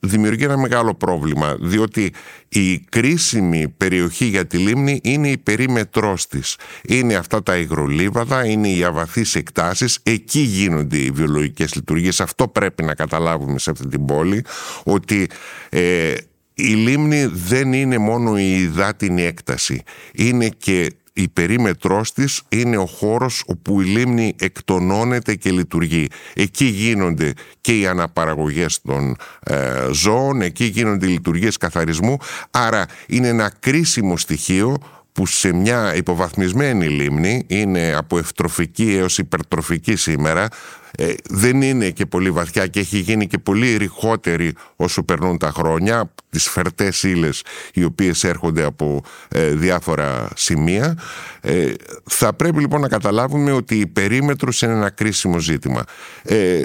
δημιουργεί 0.00 0.44
ένα 0.44 0.58
μεγάλο 0.58 0.94
πρόβλημα 0.94 1.56
διότι 1.60 2.12
η 2.48 2.78
κρίσιμη 2.78 3.68
περιοχή 3.68 4.24
για 4.24 4.46
τη 4.46 4.56
λίμνη 4.56 5.00
είναι 5.02 5.28
η 5.28 5.38
περίμετρός 5.38 6.26
της. 6.26 6.56
Είναι 6.82 7.14
αυτά 7.14 7.42
τα 7.42 7.56
υγρολίβαδα, 7.56 8.46
είναι 8.46 8.68
οι 8.68 8.84
αβαθείς 8.84 9.34
εκτάσεις, 9.34 9.98
εκεί 10.02 10.40
γίνονται 10.40 10.96
οι 10.96 11.10
βιολογικές 11.10 11.74
λειτουργίες. 11.74 12.20
Αυτό 12.20 12.48
πρέπει 12.48 12.82
να 12.82 12.94
καταλάβουμε 12.94 13.58
σε 13.58 13.70
αυτή 13.70 13.88
την 13.88 14.04
πόλη 14.04 14.44
ότι 14.84 15.28
ε, 15.68 16.14
η 16.54 16.74
λίμνη 16.74 17.26
δεν 17.26 17.72
είναι 17.72 17.98
μόνο 17.98 18.38
η 18.38 18.60
υδάτινη 18.60 19.22
έκταση, 19.22 19.82
είναι 20.12 20.48
και 20.48 20.92
η 21.20 21.28
περίμετρός 21.28 22.12
της 22.12 22.42
είναι 22.48 22.76
ο 22.76 22.86
χώρος 22.86 23.42
όπου 23.46 23.80
η 23.80 23.84
λίμνη 23.84 24.34
εκτονώνεται 24.38 25.34
και 25.34 25.50
λειτουργεί. 25.50 26.08
Εκεί 26.34 26.64
γίνονται 26.64 27.32
και 27.60 27.78
οι 27.78 27.86
αναπαραγωγές 27.86 28.80
των 28.82 29.16
ε, 29.40 29.88
ζώων, 29.92 30.40
εκεί 30.40 30.64
γίνονται 30.64 31.06
οι 31.06 31.10
λειτουργίες 31.10 31.56
καθαρισμού, 31.56 32.16
άρα 32.50 32.86
είναι 33.06 33.28
ένα 33.28 33.52
κρίσιμο 33.60 34.16
στοιχείο 34.16 34.76
που 35.12 35.26
σε 35.26 35.52
μια 35.52 35.94
υποβαθμισμένη 35.94 36.88
λίμνη 36.88 37.44
είναι 37.46 37.94
από 37.96 38.18
ευτροφική 38.18 38.96
έως 38.96 39.18
υπερτροφική 39.18 39.96
σήμερα 39.96 40.48
ε, 40.96 41.12
δεν 41.30 41.62
είναι 41.62 41.90
και 41.90 42.06
πολύ 42.06 42.30
βαθιά 42.30 42.66
και 42.66 42.80
έχει 42.80 42.98
γίνει 42.98 43.26
και 43.26 43.38
πολύ 43.38 43.76
ρηχότερη 43.76 44.54
όσο 44.76 45.02
περνούν 45.02 45.38
τα 45.38 45.50
χρόνια 45.50 46.12
τις 46.30 46.48
φερτές 46.48 47.02
ύλες 47.02 47.42
οι 47.72 47.84
οποίες 47.84 48.24
έρχονται 48.24 48.64
από 48.64 49.02
ε, 49.28 49.48
διάφορα 49.48 50.28
σημεία. 50.36 50.98
Ε, 51.40 51.72
θα 52.04 52.32
πρέπει 52.32 52.60
λοιπόν 52.60 52.80
να 52.80 52.88
καταλάβουμε 52.88 53.52
ότι 53.52 53.78
η 53.78 53.86
περίμετρος 53.86 54.62
είναι 54.62 54.72
ένα 54.72 54.90
κρίσιμο 54.90 55.38
ζήτημα. 55.38 55.84
Ε, 56.22 56.62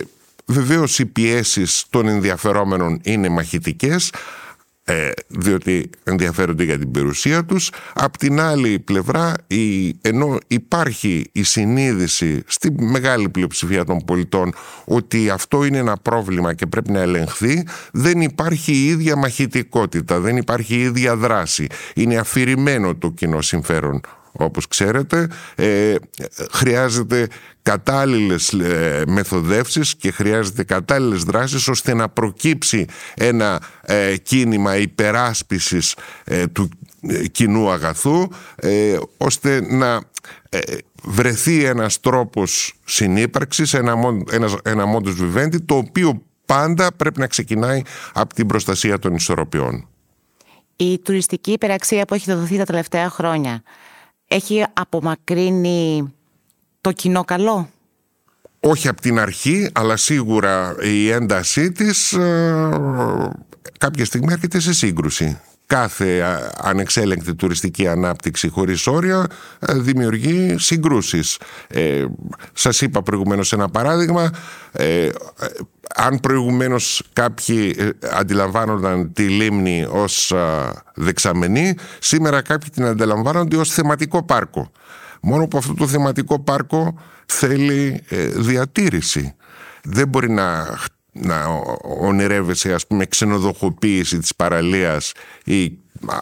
Βεβαίως 0.47 0.99
οι 0.99 1.05
πιέσεις 1.05 1.85
των 1.89 2.07
ενδιαφερόμενων 2.07 2.99
είναι 3.03 3.29
μαχητικές 3.29 4.11
ε, 4.87 5.11
διότι 5.27 5.89
ενδιαφέρονται 6.03 6.63
για 6.63 6.77
την 6.79 6.91
περιουσία 6.91 7.45
τους. 7.45 7.71
Απ' 7.93 8.17
την 8.17 8.39
άλλη 8.39 8.79
πλευρά, 8.79 9.33
η, 9.47 9.95
ενώ 10.01 10.37
υπάρχει 10.47 11.25
η 11.31 11.43
συνείδηση 11.43 12.43
στη 12.47 12.71
μεγάλη 12.71 13.29
πλειοψηφία 13.29 13.85
των 13.85 13.99
πολιτών 14.05 14.53
ότι 14.85 15.29
αυτό 15.29 15.65
είναι 15.65 15.77
ένα 15.77 15.97
πρόβλημα 15.97 16.53
και 16.53 16.65
πρέπει 16.65 16.91
να 16.91 16.99
ελεγχθεί, 16.99 17.67
δεν 17.91 18.21
υπάρχει 18.21 18.71
η 18.71 18.85
ίδια 18.85 19.15
μαχητικότητα, 19.15 20.19
δεν 20.19 20.37
υπάρχει 20.37 20.75
η 20.75 20.81
ίδια 20.81 21.15
δράση. 21.15 21.67
Είναι 21.95 22.17
αφηρημένο 22.17 22.95
το 22.95 23.09
κοινό 23.09 23.41
συμφέρον 23.41 24.01
όπως 24.37 24.67
ξέρετε 24.67 25.29
ε, 25.55 25.95
χρειάζεται 26.51 27.27
κατάλληλες 27.61 28.53
ε, 28.53 29.03
μεθοδεύσεις 29.07 29.95
και 29.95 30.11
χρειάζεται 30.11 30.63
κατάλληλες 30.63 31.23
δράσεις 31.23 31.67
ώστε 31.67 31.93
να 31.93 32.09
προκύψει 32.09 32.85
ένα 33.15 33.61
ε, 33.81 34.17
κίνημα 34.17 34.77
υπεράσπισης 34.77 35.95
ε, 36.23 36.47
του 36.47 36.69
ε, 37.01 37.27
κοινού 37.27 37.69
αγαθού 37.69 38.27
ε, 38.55 38.97
ώστε 39.17 39.61
να 39.75 40.01
βρεθεί 41.03 41.63
ένας 41.63 41.99
τρόπος 41.99 42.73
συνύπαρξης, 42.85 43.73
ένα, 43.73 43.95
ένας, 44.31 44.55
ένα 44.63 44.85
μόντος 44.85 45.13
βιβέντη 45.13 45.59
το 45.59 45.75
οποίο 45.75 46.21
πάντα 46.45 46.91
πρέπει 46.91 47.19
να 47.19 47.27
ξεκινάει 47.27 47.81
από 48.13 48.33
την 48.33 48.47
προστασία 48.47 48.99
των 48.99 49.15
ισορροπιών. 49.15 49.87
Η 50.75 50.99
τουριστική 50.99 51.51
υπεραξία 51.51 52.05
που 52.05 52.13
έχει 52.13 52.33
δοθεί 52.33 52.57
τα 52.57 52.63
τελευταία 52.63 53.09
χρόνια 53.09 53.63
έχει 54.35 54.65
απομακρύνει 54.73 56.13
το 56.81 56.91
κοινό 56.91 57.23
καλό; 57.23 57.69
Όχι 58.59 58.87
από 58.87 59.01
την 59.01 59.19
αρχή, 59.19 59.69
αλλά 59.73 59.97
σίγουρα 59.97 60.75
η 60.81 61.09
έντασή 61.09 61.71
της 61.71 62.13
ε, 62.13 62.69
κάποια 63.79 64.05
στιγμή 64.05 64.33
έρχεται 64.33 64.59
σε 64.59 64.73
σύγκρουση. 64.73 65.39
Κάθε 65.65 66.23
ανεξέλεγκτη 66.61 67.35
τουριστική 67.35 67.87
ανάπτυξη 67.87 68.49
χωρίς 68.49 68.87
όρια 68.87 69.27
ε, 69.59 69.73
δημιουργεί 69.73 70.55
συγκρούσεις. 70.57 71.37
Ε, 71.67 72.05
σας 72.53 72.81
είπα 72.81 73.01
προηγουμένως 73.03 73.53
ένα 73.53 73.69
παράδειγμα. 73.69 74.29
Ε, 74.71 75.09
αν 75.95 76.19
προηγουμένως 76.19 77.03
κάποιοι 77.13 77.75
αντιλαμβάνονταν 78.11 79.13
τη 79.13 79.23
λίμνη 79.23 79.87
ως 79.89 80.33
δεξαμενή, 80.95 81.75
σήμερα 81.99 82.41
κάποιοι 82.41 82.69
την 82.69 82.85
αντιλαμβάνονται 82.85 83.57
ως 83.57 83.69
θεματικό 83.69 84.23
πάρκο. 84.23 84.71
Μόνο 85.21 85.47
που 85.47 85.57
αυτό 85.57 85.73
το 85.73 85.87
θεματικό 85.87 86.39
πάρκο 86.39 86.99
θέλει 87.25 88.03
ε, 88.09 88.27
διατήρηση. 88.27 89.35
Δεν 89.83 90.07
μπορεί 90.07 90.29
να, 90.29 90.77
να 91.19 91.45
ονειρεύεσαι 91.99 92.73
ας 92.73 92.87
πούμε 92.87 93.05
ξενοδοχοποίηση 93.05 94.19
της 94.19 94.35
παραλίας 94.35 95.11
ή 95.43 95.77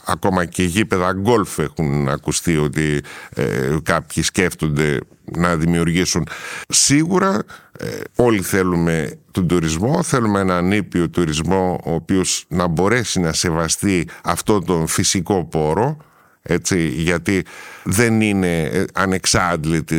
ακόμα 0.05 0.45
και 0.45 0.63
γήπεδα 0.63 1.13
γκολφ 1.13 1.59
έχουν 1.59 2.09
ακουστεί 2.09 2.57
ότι 2.57 3.01
ε, 3.35 3.75
κάποιοι 3.83 4.23
σκέφτονται 4.23 4.99
να 5.37 5.55
δημιουργήσουν. 5.55 6.27
Σίγουρα 6.67 7.43
ε, 7.79 7.87
όλοι 8.15 8.41
θέλουμε 8.41 9.19
τον 9.31 9.47
τουρισμό, 9.47 10.03
θέλουμε 10.03 10.39
έναν 10.39 10.71
ήπιο 10.71 11.09
τουρισμό 11.09 11.79
ο 11.83 11.93
οποίος 11.93 12.45
να 12.47 12.67
μπορέσει 12.67 13.19
να 13.19 13.33
σεβαστεί 13.33 14.07
αυτό 14.23 14.61
τον 14.61 14.87
φυσικό 14.87 15.45
πόρο 15.45 15.97
έτσι, 16.45 16.87
γιατί 16.87 17.45
δεν 17.83 18.21
είναι 18.21 18.61
ε, 18.61 18.85
ανεξάντλητη 18.93 19.95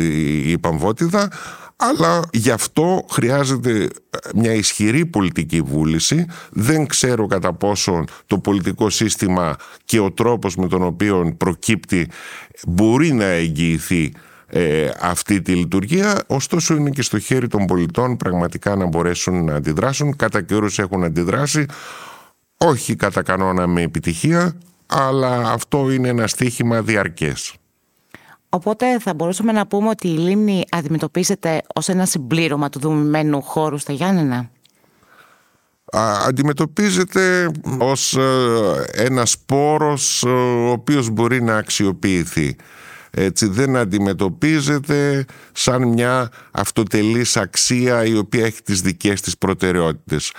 η 0.51 0.57
παμβότιδα 0.57 1.31
αλλά 1.75 2.21
γι' 2.33 2.51
αυτό 2.51 3.05
χρειάζεται 3.11 3.83
ε, 3.83 3.89
μια 4.35 4.53
ισχυρή 4.53 5.05
πολιτική 5.05 5.61
βούληση. 5.61 6.25
Δεν 6.51 6.87
ξέρω 6.87 7.27
κατά 7.27 7.53
πόσο 7.53 8.03
το 8.25 8.37
πολιτικό 8.37 8.89
σύστημα 8.89 9.55
και 9.85 9.99
ο 9.99 10.11
τρόπος 10.11 10.55
με 10.55 10.67
τον 10.67 10.83
οποίο 10.83 11.35
προκύπτει 11.37 12.09
μπορεί 12.67 13.11
να 13.11 13.25
εγγυηθεί 13.25 14.13
ε, 14.47 14.89
αυτή 15.01 15.41
τη 15.41 15.55
λειτουργία 15.55 16.23
ωστόσο 16.27 16.75
είναι 16.75 16.89
και 16.89 17.01
στο 17.01 17.19
χέρι 17.19 17.47
των 17.47 17.65
πολιτών 17.65 18.17
πραγματικά 18.17 18.75
να 18.75 18.85
μπορέσουν 18.85 19.45
να 19.45 19.55
αντιδράσουν 19.55 20.15
κατά 20.15 20.41
καιρούς 20.41 20.79
έχουν 20.79 21.03
αντιδράσει 21.03 21.65
όχι 22.57 22.95
κατά 22.95 23.21
κανόνα 23.21 23.67
με 23.67 23.81
επιτυχία 23.81 24.57
αλλά 24.85 25.51
αυτό 25.51 25.91
είναι 25.91 26.07
ένα 26.07 26.27
στίχημα 26.27 26.81
διαρκές. 26.81 27.53
Οπότε 28.55 28.99
θα 28.99 29.13
μπορούσαμε 29.13 29.51
να 29.51 29.67
πούμε 29.67 29.89
ότι 29.89 30.07
η 30.07 30.17
λίμνη 30.17 30.65
αντιμετωπίζεται 30.71 31.61
ως 31.75 31.89
ένα 31.89 32.05
συμπλήρωμα 32.05 32.69
του 32.69 32.79
δομημένου 32.79 33.41
χώρου 33.41 33.77
στα 33.77 33.93
Γιάννενα. 33.93 34.49
Αντιμετωπίζεται 36.27 37.51
ως 37.79 38.13
ε, 38.13 38.23
ένας 38.91 39.29
σπόρος 39.31 40.23
ε, 40.23 40.29
ο 40.29 40.69
οποίος 40.69 41.09
μπορεί 41.09 41.43
να 41.43 41.55
αξιοποιηθεί. 41.55 42.55
Έτσι 43.11 43.47
δεν 43.47 43.75
αντιμετωπίζεται 43.75 45.25
σαν 45.51 45.87
μια 45.87 46.29
αυτοτελής 46.51 47.37
αξία 47.37 48.05
η 48.05 48.17
οποία 48.17 48.45
έχει 48.45 48.61
τις 48.61 48.81
δικές 48.81 49.21
της 49.21 49.37
προτεραιότητες. 49.37 50.31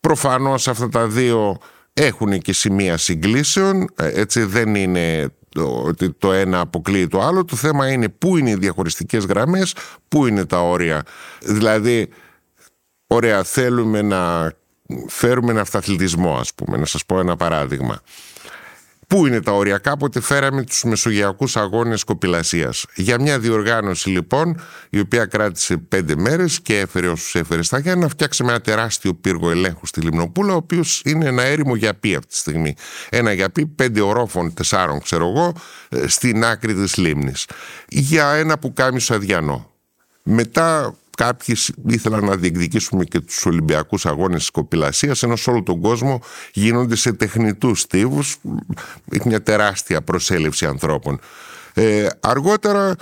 Προφανώς 0.00 0.68
αυτά 0.68 0.88
τα 0.88 1.06
δύο 1.06 1.58
έχουν 1.92 2.38
και 2.38 2.52
σημεία 2.52 2.96
συγκλήσεων, 2.96 3.88
ε, 3.96 4.20
έτσι 4.20 4.42
δεν 4.42 4.74
είναι 4.74 5.32
ότι 5.64 6.12
το 6.12 6.32
ένα 6.32 6.60
αποκλείει 6.60 7.06
το 7.06 7.20
άλλο. 7.20 7.44
Το 7.44 7.56
θέμα 7.56 7.88
είναι 7.92 8.08
πού 8.08 8.36
είναι 8.36 8.50
οι 8.50 8.54
διαχωριστικές 8.54 9.24
γραμμές, 9.24 9.74
πού 10.08 10.26
είναι 10.26 10.44
τα 10.44 10.60
όρια. 10.60 11.02
Δηλαδή, 11.40 12.08
ωραία, 13.06 13.42
θέλουμε 13.42 14.02
να 14.02 14.52
φέρουμε 15.08 15.50
ένα 15.50 15.60
αυταθλητισμό, 15.60 16.36
ας 16.36 16.54
πούμε, 16.54 16.76
να 16.76 16.86
σας 16.86 17.06
πω 17.06 17.18
ένα 17.18 17.36
παράδειγμα. 17.36 18.00
Πού 19.08 19.26
είναι 19.26 19.40
τα 19.40 19.52
όρια; 19.52 19.78
Κάποτε 19.78 20.20
φέραμε 20.20 20.62
τους 20.62 20.84
μεσογειακούς 20.84 21.56
αγώνες 21.56 22.04
κοπηλασίας. 22.04 22.84
Για 22.94 23.20
μια 23.20 23.38
διοργάνωση 23.38 24.08
λοιπόν, 24.08 24.60
η 24.90 24.98
οποία 24.98 25.24
κράτησε 25.24 25.76
πέντε 25.76 26.16
μέρες 26.16 26.60
και 26.60 26.78
έφερε 26.78 27.08
όσους 27.08 27.34
έφερε 27.34 27.62
στα 27.62 27.78
Γιάννα, 27.78 28.08
φτιάξαμε 28.08 28.50
ένα 28.50 28.60
τεράστιο 28.60 29.14
πύργο 29.14 29.50
ελέγχου 29.50 29.86
στη 29.86 30.00
Λιμνοπούλα, 30.00 30.52
ο 30.52 30.56
οποίος 30.56 31.02
είναι 31.04 31.26
ένα 31.26 31.42
έρημο 31.42 31.76
γιαπί 31.76 32.14
αυτή 32.14 32.28
τη 32.28 32.36
στιγμή. 32.36 32.74
Ένα 33.08 33.32
γιαπί 33.32 33.66
πέντε 33.66 34.00
ορόφων, 34.00 34.54
τεσσάρων 34.54 35.00
ξέρω 35.00 35.28
εγώ, 35.28 35.54
ε, 35.88 36.08
στην 36.08 36.44
άκρη 36.44 36.74
της 36.74 36.96
λίμνης. 36.96 37.46
Για 37.88 38.32
ένα 38.32 38.58
πουκάμισο 38.58 39.14
αδιανό. 39.14 39.70
Μετά 40.22 40.94
Κάποιοι 41.18 41.56
ήθελαν 41.86 42.24
να 42.24 42.36
διεκδικήσουμε 42.36 43.04
και 43.04 43.20
τους 43.20 43.46
Ολυμπιακούς 43.46 44.06
Αγώνες 44.06 44.38
της 44.38 44.50
Κοπηλασίας 44.50 45.22
ενώ 45.22 45.36
σε 45.36 45.50
όλο 45.50 45.62
τον 45.62 45.80
κόσμο 45.80 46.20
γίνονται 46.52 46.96
σε 46.96 47.12
τεχνητούς 47.12 47.80
στίβους 47.80 48.36
έχει 49.10 49.28
μια 49.28 49.42
τεράστια 49.42 50.02
προσέλευση 50.02 50.66
ανθρώπων. 50.66 51.20
Ε, 51.74 52.06
αργότερα 52.20 52.94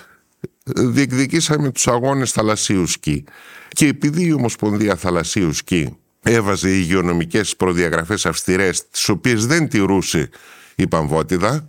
διεκδικήσαμε 0.65 1.71
τους 1.71 1.89
αγώνες 1.89 2.31
θαλασσίου 2.31 2.87
σκι 2.87 3.25
και 3.69 3.87
επειδή 3.87 4.27
η 4.27 4.33
Ομοσπονδία 4.33 4.97
Θαλασσίου 4.97 5.53
σκι 5.53 5.97
έβαζε 6.23 6.71
υγειονομικές 6.71 7.57
προδιαγραφές 7.57 8.27
αυστηρές 8.27 8.89
τις 8.89 9.09
οποίες 9.09 9.47
δεν 9.47 9.69
τηρούσε 9.69 10.31
η 10.75 10.87
Παμβότιδα 10.87 11.69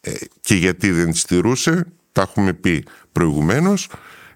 ε, 0.00 0.12
και 0.40 0.54
γιατί 0.54 0.90
δεν 0.90 1.10
τις 1.10 1.24
τηρούσε 1.24 1.86
τα 2.12 2.22
έχουμε 2.22 2.52
πει 2.52 2.84
προηγουμένως 3.12 3.88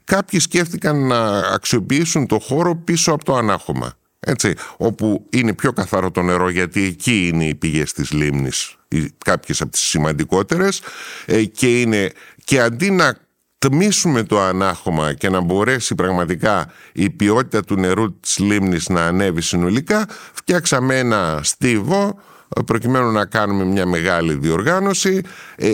κάποιοι 0.09 0.41
σκέφτηκαν 0.41 1.07
να 1.07 1.39
αξιοποιήσουν 1.39 2.27
το 2.27 2.39
χώρο 2.39 2.77
πίσω 2.77 3.13
από 3.13 3.25
το 3.25 3.37
ανάχωμα. 3.37 3.93
Έτσι, 4.21 4.55
όπου 4.77 5.27
είναι 5.31 5.55
πιο 5.55 5.73
καθαρό 5.73 6.11
το 6.11 6.23
νερό 6.23 6.49
γιατί 6.49 6.83
εκεί 6.83 7.29
είναι 7.29 7.45
οι 7.45 7.55
πηγές 7.55 7.93
της 7.93 8.13
λίμνης 8.13 8.77
κάποιες 9.25 9.61
από 9.61 9.71
τις 9.71 9.81
σημαντικότερες 9.81 10.81
ε, 11.27 11.45
και, 11.45 11.81
είναι, 11.81 12.13
και 12.45 12.61
αντί 12.61 12.91
να 12.91 13.17
τμήσουμε 13.59 14.23
το 14.23 14.41
ανάχωμα 14.41 15.13
και 15.13 15.29
να 15.29 15.41
μπορέσει 15.41 15.95
πραγματικά 15.95 16.73
η 16.93 17.11
ποιότητα 17.11 17.65
του 17.65 17.77
νερού 17.77 18.21
της 18.21 18.39
λίμνης 18.39 18.89
να 18.89 19.07
ανέβει 19.07 19.41
συνολικά 19.43 20.07
φτιάξαμε 20.33 20.99
ένα 20.99 21.41
στίβο 21.43 22.19
ε, 22.57 22.63
προκειμένου 22.63 23.11
να 23.11 23.27
κάνουμε 23.27 23.65
μια 23.65 23.87
μεγάλη 23.87 24.35
διοργάνωση 24.35 25.23
ε, 25.57 25.71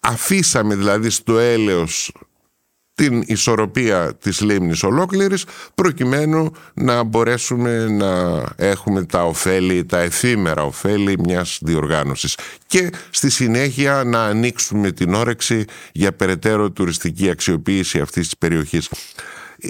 αφήσαμε 0.00 0.74
δηλαδή 0.74 1.10
στο 1.10 1.38
έλεος 1.38 2.12
την 2.94 3.22
ισορροπία 3.26 4.14
της 4.14 4.40
λίμνης 4.40 4.82
ολόκληρης 4.82 5.44
προκειμένου 5.74 6.52
να 6.74 7.02
μπορέσουμε 7.02 7.86
να 7.86 8.42
έχουμε 8.56 9.04
τα 9.04 9.24
ωφέλη, 9.24 9.84
τα 9.84 9.98
εφήμερα 9.98 10.62
ωφέλη 10.62 11.18
μιας 11.18 11.58
διοργάνωσης 11.62 12.36
και 12.66 12.90
στη 13.10 13.30
συνέχεια 13.30 14.02
να 14.04 14.24
ανοίξουμε 14.24 14.92
την 14.92 15.14
όρεξη 15.14 15.64
για 15.92 16.12
περαιτέρω 16.12 16.70
τουριστική 16.70 17.30
αξιοποίηση 17.30 18.00
αυτής 18.00 18.24
της 18.24 18.38
περιοχής. 18.38 18.88
Ε, 19.58 19.68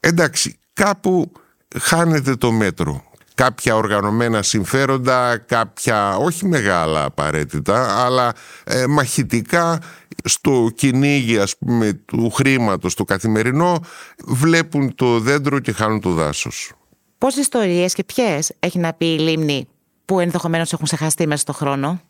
εντάξει, 0.00 0.58
κάπου 0.72 1.32
χάνεται 1.80 2.36
το 2.36 2.52
μέτρο 2.52 3.04
κάποια 3.34 3.74
οργανωμένα 3.74 4.42
συμφέροντα, 4.42 5.38
κάποια 5.38 6.16
όχι 6.16 6.46
μεγάλα 6.46 7.04
απαραίτητα, 7.04 8.04
αλλά 8.04 8.32
ε, 8.64 8.86
μαχητικά 8.86 9.78
στο 10.24 10.70
κυνήγι 10.74 11.38
ας 11.38 11.56
πούμε 11.56 11.92
του 11.92 12.30
χρήματος 12.30 12.94
το 12.94 13.04
καθημερινό 13.04 13.80
βλέπουν 14.24 14.94
το 14.94 15.20
δέντρο 15.20 15.58
και 15.58 15.72
χάνουν 15.72 16.00
το 16.00 16.10
δάσος. 16.10 16.72
Πόσες 17.18 17.40
ιστορίες 17.40 17.94
και 17.94 18.04
ποιες 18.04 18.52
έχει 18.58 18.78
να 18.78 18.92
πει 18.92 19.06
η 19.06 19.18
Λίμνη 19.18 19.68
που 20.04 20.20
ενδεχομένως 20.20 20.72
έχουν 20.72 20.84
ξεχαστεί 20.84 21.26
μέσα 21.26 21.40
στον 21.40 21.54
χρόνο; 21.54 22.00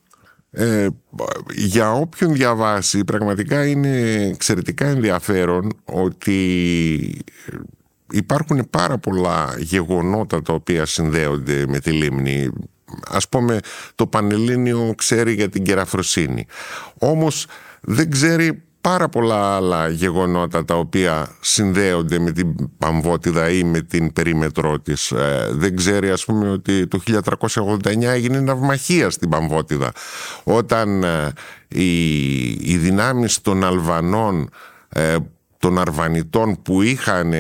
Ε, 0.51 0.87
για 1.55 1.93
όποιον 1.93 2.33
διαβάσει 2.33 3.05
πραγματικά 3.05 3.67
είναι 3.67 4.23
εξαιρετικά 4.33 4.87
ενδιαφέρον 4.87 5.73
ότι 5.85 7.25
υπάρχουν 8.15 8.67
πάρα 8.71 8.99
πολλά 8.99 9.55
γεγονότα 9.59 10.43
τα 10.43 10.53
οποία 10.53 10.87
συνδέονται 10.87 11.65
με 11.69 11.79
τη 11.79 11.91
λίμνη. 11.91 12.51
Ας 13.09 13.29
πούμε 13.29 13.59
το 13.95 14.07
Πανελλήνιο 14.07 14.95
ξέρει 14.97 15.33
για 15.33 15.49
την 15.49 15.65
κεραφροσύνη. 15.65 16.47
Όμως 16.99 17.47
δεν 17.81 18.11
ξέρει 18.11 18.63
πάρα 18.81 19.09
πολλά 19.09 19.57
άλλα 19.57 19.89
γεγονότα 19.89 20.65
τα 20.65 20.75
οποία 20.75 21.37
συνδέονται 21.41 22.19
με 22.19 22.31
την 22.31 22.55
Παμβότιδα 22.79 23.51
ή 23.51 23.65
με 23.65 23.81
την 23.81 24.13
περίμετρό 24.13 24.81
της. 24.81 25.11
Ε, 25.11 25.49
δεν 25.53 25.77
ξέρει 25.77 26.11
ας 26.11 26.25
πούμε 26.25 26.51
ότι 26.51 26.87
το 26.87 27.01
1389 27.07 28.03
έγινε 28.03 28.41
ναυμαχία 28.41 29.11
στην 29.11 29.29
Παμβότιδα. 29.29 29.93
Όταν 30.45 31.03
ε, 31.03 31.33
οι, 31.69 32.47
οι 32.47 32.77
δυνάμεις 32.77 33.41
των 33.41 33.65
Αλβανών 33.65 34.49
ε, 34.89 35.17
των 35.59 35.79
Αρβανιτών 35.79 36.63
που 36.63 36.83
είχαν 36.83 37.33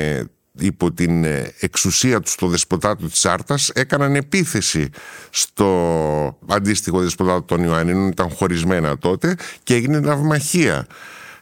υπό 0.58 0.92
την 0.92 1.24
ε, 1.24 1.52
εξουσία 1.60 2.20
τους 2.20 2.32
στο 2.32 2.46
δεσποτάτο 2.46 3.06
της 3.06 3.24
Άρτας 3.24 3.68
έκαναν 3.68 4.14
επίθεση 4.14 4.88
στο 5.30 6.38
αντίστοιχο 6.46 7.00
δεσποτάτο 7.00 7.42
των 7.42 7.62
Ιωαννίνων 7.62 8.08
ήταν 8.08 8.30
χωρισμένα 8.30 8.98
τότε 8.98 9.36
και 9.62 9.74
έγινε 9.74 10.00
ναυμαχία. 10.00 10.86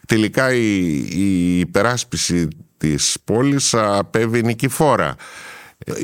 Τελικά 0.07 0.53
η, 0.53 0.95
η 1.09 1.59
υπεράσπιση 1.59 2.47
της 2.77 3.17
πόλης 3.23 3.73
απέβη 3.73 4.43
νικηφόρα. 4.43 5.15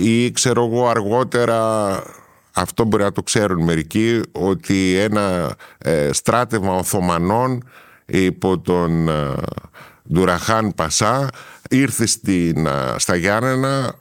Ή 0.01 0.31
ξέρω 0.31 0.65
εγώ 0.65 0.87
αργότερα 0.87 2.03
αυτό 2.51 2.85
μπορεί 2.85 3.03
να 3.03 3.11
το 3.11 3.23
ξέρουν 3.23 3.63
μερικοί 3.63 4.21
ότι 4.31 4.95
ένα 4.95 5.55
ε, 5.77 6.09
στράτευμα 6.13 6.75
Οθωμανών 6.75 7.63
υπό 8.05 8.59
τον 8.59 9.09
ε, 9.09 9.33
Ντουραχάν 10.13 10.73
Πασά 10.75 11.29
ήρθε 11.69 12.05
στην, 12.05 12.67
στα 12.97 13.15
Γιάννενα 13.15 13.95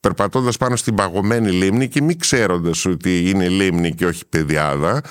περπατώντας 0.00 0.56
πάνω 0.56 0.76
στην 0.76 0.94
παγωμένη 0.94 1.50
λίμνη 1.50 1.88
και 1.88 2.02
μη 2.02 2.16
ξέροντας 2.16 2.84
ότι 2.84 3.30
είναι 3.30 3.48
λίμνη 3.48 3.94
και 3.94 4.06
όχι 4.06 4.26
παιδιάδα 4.28 5.02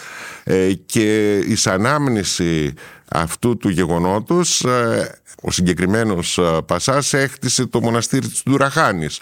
ε, 0.44 0.74
και 0.74 1.38
η 1.38 1.58
ανάμνηση 1.66 2.74
αυτού 3.08 3.58
του 3.58 3.70
γεγονότος 3.70 4.64
ε, 4.64 5.20
ο 5.42 5.52
συγκεκριμένος 5.52 6.40
Πασάς 6.66 7.14
έχτισε 7.14 7.66
το 7.66 7.82
μοναστήρι 7.82 8.28
της 8.28 8.44
Ντουραχάνης. 8.50 9.20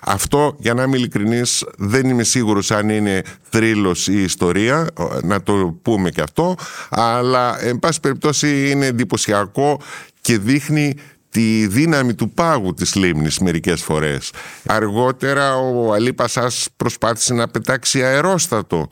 Αυτό, 0.00 0.56
για 0.58 0.74
να 0.74 0.82
είμαι 0.82 0.96
ειλικρινής, 0.96 1.64
δεν 1.76 2.08
είμαι 2.08 2.22
σίγουρος 2.22 2.70
αν 2.70 2.88
είναι 2.88 3.22
θρύλος 3.50 4.06
ή 4.08 4.22
ιστορία, 4.22 4.86
να 5.22 5.42
το 5.42 5.78
πούμε 5.82 6.10
και 6.10 6.20
αυτό, 6.20 6.54
αλλά 6.88 7.64
εν 7.64 7.78
πάση 7.78 8.00
περιπτώσει 8.00 8.70
είναι 8.70 8.86
εντυπωσιακό 8.86 9.80
και 10.26 10.38
δείχνει 10.38 10.94
τη 11.30 11.66
δύναμη 11.66 12.14
του 12.14 12.30
πάγου 12.30 12.74
της 12.74 12.94
λίμνης 12.94 13.38
μερικές 13.38 13.82
φορές. 13.82 14.32
Αργότερα 14.66 15.56
ο 15.56 15.92
Αλή 15.92 16.12
Πασάς 16.12 16.68
προσπάθησε 16.76 17.34
να 17.34 17.48
πετάξει 17.48 18.02
αερόστατο 18.04 18.88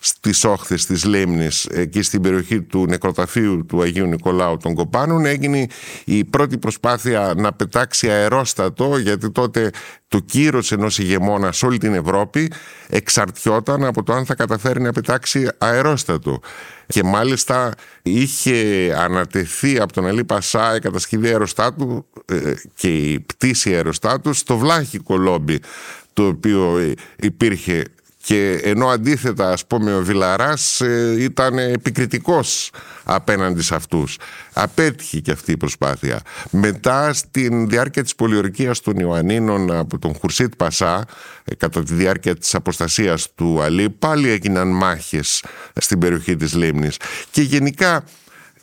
στις 0.00 0.44
όχθες 0.44 0.86
της 0.86 1.04
Λίμνης 1.04 1.64
εκεί 1.64 2.02
στην 2.02 2.22
περιοχή 2.22 2.62
του 2.62 2.86
νεκροταφείου 2.88 3.66
του 3.66 3.82
Αγίου 3.82 4.06
Νικολάου 4.06 4.56
των 4.56 4.74
Κοπάνων 4.74 5.26
έγινε 5.26 5.66
η 6.04 6.24
πρώτη 6.24 6.58
προσπάθεια 6.58 7.34
να 7.36 7.52
πετάξει 7.52 8.10
αερόστατο 8.10 8.98
γιατί 8.98 9.30
τότε 9.30 9.70
το 10.08 10.18
κύρος 10.18 10.72
ενός 10.72 10.98
ηγεμόνα 10.98 11.52
σε 11.52 11.66
όλη 11.66 11.78
την 11.78 11.94
Ευρώπη 11.94 12.52
εξαρτιόταν 12.88 13.84
από 13.84 14.02
το 14.02 14.12
αν 14.12 14.26
θα 14.26 14.34
καταφέρει 14.34 14.80
να 14.80 14.92
πετάξει 14.92 15.48
αερόστατο. 15.58 16.40
Και 16.86 17.02
μάλιστα 17.02 17.74
είχε 18.02 18.92
ανατεθεί 18.98 19.80
από 19.80 19.92
τον 19.92 20.06
Αλή 20.06 20.24
Πασά 20.24 20.76
η 20.76 20.78
κατασκευή 20.78 21.28
αεροστάτου 21.28 22.06
ε, 22.24 22.54
και 22.74 22.88
η 22.88 23.20
πτήση 23.20 23.74
αεροστάτου 23.74 24.32
στο 24.32 24.56
βλάχικο 24.56 25.16
λόμπι 25.16 25.60
το 26.12 26.26
οποίο 26.26 26.94
υπήρχε 27.16 27.84
και 28.28 28.60
ενώ 28.62 28.86
αντίθετα 28.88 29.50
ας 29.50 29.66
πούμε 29.66 29.94
ο 29.96 30.02
Βιλαράς 30.02 30.80
ε, 30.80 31.16
ήταν 31.18 31.58
επικριτικός 31.58 32.70
απέναντι 33.04 33.62
σε 33.62 33.74
αυτούς. 33.74 34.18
Απέτυχε 34.52 35.20
και 35.20 35.30
αυτή 35.30 35.52
η 35.52 35.56
προσπάθεια. 35.56 36.20
Μετά 36.50 37.12
στην 37.12 37.68
διάρκεια 37.68 38.02
της 38.02 38.14
πολιορκίας 38.14 38.80
των 38.80 38.96
Ιωαννίνων 38.96 39.72
από 39.72 39.98
τον 39.98 40.14
Χουρσίτ 40.14 40.52
Πασά 40.56 41.04
ε, 41.44 41.54
κατά 41.54 41.82
τη 41.82 41.94
διάρκεια 41.94 42.34
της 42.36 42.54
αποστασίας 42.54 43.28
του 43.34 43.62
Αλή 43.62 43.90
πάλι 43.90 44.28
έγιναν 44.28 44.68
μάχες 44.68 45.44
στην 45.74 45.98
περιοχή 45.98 46.36
της 46.36 46.54
Λίμνης 46.54 46.96
και 47.30 47.42
γενικά 47.42 48.04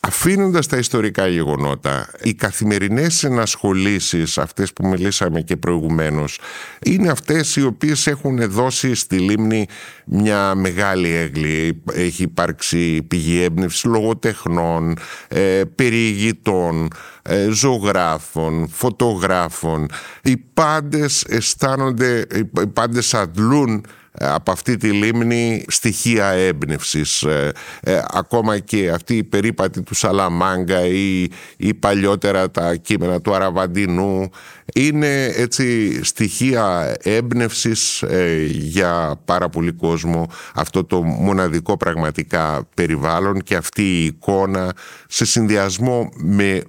Αφήνοντας 0.08 0.68
τα 0.68 0.78
ιστορικά 0.78 1.28
γεγονότα, 1.28 2.10
οι 2.22 2.34
καθημερινές 2.34 3.24
ενασχολήσεις, 3.24 4.38
αυτές 4.38 4.74
που 4.74 4.88
μιλήσαμε 4.88 5.42
και 5.42 5.58
προηγουμένως, 5.58 6.40
είναι 6.86 7.10
αυτές 7.10 7.56
οι 7.56 7.66
οποίες 7.66 8.08
έχουν 8.08 8.52
δώσει 8.52 8.96
στη 8.96 9.18
Λίμνη 9.18 9.66
μια 10.06 10.56
μεγάλη 10.56 11.10
έγκλη. 11.10 11.82
Έχει 11.94 12.24
υπάρξει 12.24 13.04
πηγή 13.04 13.42
έμπνευση 13.42 13.88
λογοτεχνών, 13.88 14.98
ε, 15.28 15.62
περιηγητών, 15.76 16.88
ε, 17.22 17.48
ζωγράφων, 17.50 18.68
φωτογράφων. 18.72 19.88
Οι 20.24 20.38
πάντες 20.38 21.24
αισθάνονται, 21.24 22.26
οι 22.36 22.68
πάντες 22.74 23.14
αντλούν 23.14 23.76
ε, 23.76 23.82
από 24.20 24.52
αυτή 24.52 24.78
τη 24.78 24.92
λίμνη 24.92 25.66
στοιχεία 25.68 26.26
έμπνευσης. 26.26 27.24
Ε, 27.24 27.52
ε, 27.82 28.02
ακόμα 28.08 28.60
και 28.60 28.90
αυτή 28.90 29.18
η 29.18 29.24
περίπατη 29.24 29.82
του 29.82 29.94
Σαλαμάγκα 29.94 30.86
ή, 30.86 31.28
ή 31.58 31.74
παλιότερα 31.74 32.52
τα 32.52 32.76
κείμενα 32.76 33.22
του 33.22 33.34
Αραβαντινού 33.36 34.30
είναι 34.74 35.26
έτσι 35.26 36.00
στοιχεία 36.04 36.96
έμπνευσης 37.02 38.04
για 38.50 39.20
πάρα 39.26 39.50
πολύ 39.50 39.72
κόσμο 39.72 40.28
αυτό 40.56 40.84
το 40.84 41.04
μοναδικό 41.04 41.78
πραγματικά 41.78 42.68
περιβάλλον 42.74 43.42
και 43.42 43.56
αυτή 43.56 43.82
η 43.82 44.06
εικόνα 44.06 44.74
σε 45.08 45.26
συνδυασμό 45.26 46.10
με 46.16 46.64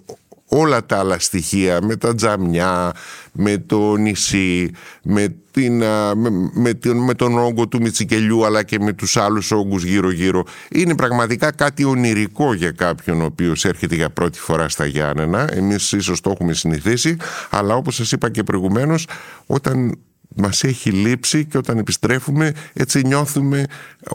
όλα 0.48 0.86
τα 0.86 0.98
άλλα 0.98 1.18
στοιχεία, 1.18 1.82
με 1.82 1.96
τα 1.96 2.14
τζαμιά, 2.14 2.92
με 3.32 3.58
το 3.58 3.96
νησί, 3.96 4.70
με, 5.02 5.36
την, 5.50 5.76
με, 6.14 6.72
με, 6.94 7.14
τον 7.14 7.38
όγκο 7.38 7.68
του 7.68 7.80
Μητσικελιού 7.80 8.44
αλλά 8.44 8.62
και 8.62 8.78
με 8.80 8.92
τους 8.92 9.16
άλλους 9.16 9.50
όγκους 9.50 9.84
γύρω-γύρω. 9.84 10.44
Είναι 10.70 10.94
πραγματικά 10.94 11.52
κάτι 11.52 11.84
ονειρικό 11.84 12.54
για 12.54 12.70
κάποιον 12.70 13.20
ο 13.20 13.24
οποίος 13.24 13.64
έρχεται 13.64 13.94
για 13.94 14.10
πρώτη 14.10 14.38
φορά 14.38 14.68
στα 14.68 14.86
Γιάννενα. 14.86 15.52
Εμείς 15.52 15.92
ίσως 15.92 16.20
το 16.20 16.30
έχουμε 16.30 16.52
συνηθίσει, 16.52 17.16
αλλά 17.50 17.74
όπως 17.74 17.94
σας 17.94 18.12
είπα 18.12 18.30
και 18.30 18.42
προηγουμένως, 18.42 19.06
όταν 19.46 19.98
μας 20.36 20.64
έχει 20.64 20.90
λείψει 20.90 21.44
και 21.44 21.58
όταν 21.58 21.78
επιστρέφουμε 21.78 22.52
έτσι 22.72 23.02
νιώθουμε 23.06 23.64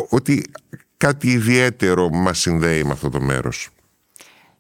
ότι 0.10 0.44
κάτι 0.98 1.32
ιδιαίτερο 1.32 2.10
μας 2.10 2.40
συνδέει 2.40 2.84
με 2.84 2.92
αυτό 2.92 3.10
το 3.10 3.22
μέρος. 3.22 3.70